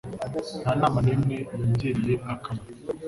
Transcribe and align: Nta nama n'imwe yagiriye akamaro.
Nta 0.61 0.71
nama 0.81 0.97
n'imwe 1.05 1.37
yagiriye 1.59 2.15
akamaro. 2.33 2.77